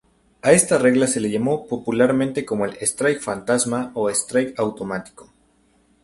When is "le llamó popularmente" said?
1.19-2.43